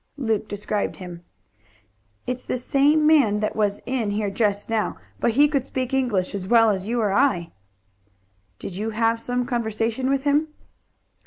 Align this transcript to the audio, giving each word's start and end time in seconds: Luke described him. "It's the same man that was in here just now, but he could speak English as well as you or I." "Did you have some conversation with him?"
Luke 0.17 0.47
described 0.47 0.95
him. 0.95 1.23
"It's 2.25 2.43
the 2.43 2.57
same 2.57 3.05
man 3.05 3.39
that 3.39 3.55
was 3.55 3.81
in 3.85 4.09
here 4.09 4.31
just 4.31 4.67
now, 4.67 4.97
but 5.19 5.33
he 5.37 5.47
could 5.47 5.63
speak 5.63 5.93
English 5.93 6.33
as 6.33 6.47
well 6.47 6.71
as 6.71 6.87
you 6.87 6.99
or 6.99 7.13
I." 7.13 7.51
"Did 8.57 8.75
you 8.75 8.89
have 8.89 9.21
some 9.21 9.45
conversation 9.45 10.09
with 10.09 10.23
him?" 10.23 10.47